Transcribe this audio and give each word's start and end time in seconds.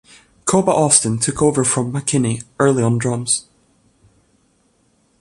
Cuba 0.49 0.71
Austin 0.71 1.19
took 1.19 1.43
over 1.43 1.63
for 1.63 1.83
McKinney 1.85 2.43
early 2.57 2.81
on 2.81 2.97
drums. 2.97 3.45